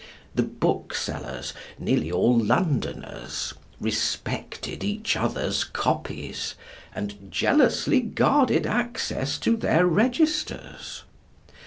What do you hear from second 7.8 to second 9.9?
guarded access to their